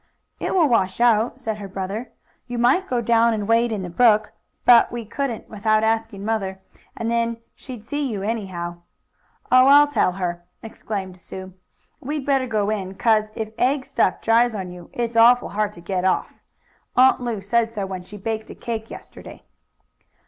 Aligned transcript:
"It 0.39 0.55
will 0.55 0.67
wash 0.67 0.99
out," 0.99 1.37
said 1.37 1.59
her 1.59 1.67
brother. 1.67 2.11
"You 2.47 2.57
might 2.57 2.87
go 2.89 3.01
down 3.01 3.35
and 3.35 3.47
wade 3.47 3.71
in 3.71 3.83
the 3.83 3.89
brook. 3.91 4.33
But 4.65 4.91
we 4.91 5.05
couldn't, 5.05 5.47
without 5.47 5.83
asking 5.83 6.25
mother, 6.25 6.59
and 6.97 7.11
then 7.11 7.37
she'd 7.53 7.85
see 7.85 8.11
you 8.11 8.23
anyhow." 8.23 8.77
"Oh, 9.51 9.67
I'll 9.67 9.87
tell 9.87 10.13
her!" 10.13 10.43
exclaimed 10.63 11.19
Sue. 11.19 11.53
"We'd 11.99 12.25
better 12.25 12.47
go 12.47 12.71
in, 12.71 12.95
'cause 12.95 13.31
if 13.35 13.51
egg 13.59 13.85
stuff 13.85 14.21
dries 14.21 14.55
on 14.55 14.71
you 14.71 14.89
it's 14.91 15.15
awful 15.17 15.49
hard 15.49 15.71
to 15.73 15.81
get 15.81 16.03
off. 16.03 16.39
Aunt 16.97 17.21
Lu 17.21 17.39
said 17.39 17.71
so 17.71 17.85
when 17.85 18.01
she 18.01 18.17
baked 18.17 18.49
a 18.49 18.55
cake 18.55 18.89
yesterday." 18.89 19.43